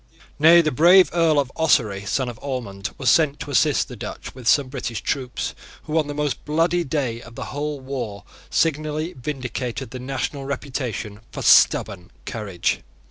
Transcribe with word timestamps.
Nay, 0.39 0.61
the 0.63 0.71
brave 0.71 1.11
Earl 1.13 1.37
of 1.37 1.51
Ossory, 1.55 2.05
son 2.07 2.27
of 2.27 2.39
Ormond, 2.41 2.89
was 2.97 3.11
sent 3.11 3.39
to 3.41 3.51
assist 3.51 3.87
the 3.87 3.95
Dutch 3.95 4.33
with 4.33 4.47
some 4.47 4.65
British 4.67 5.01
troops, 5.01 5.53
who, 5.83 5.95
on 5.99 6.07
the 6.07 6.15
most 6.15 6.43
bloody 6.43 6.83
day 6.83 7.21
of 7.21 7.35
the 7.35 7.45
whole 7.53 7.79
war, 7.79 8.23
signally 8.49 9.13
vindicated 9.13 9.91
the 9.91 9.99
national 9.99 10.43
reputation 10.45 11.19
for 11.31 11.43
stubborn 11.43 12.09
courage. 12.25 12.79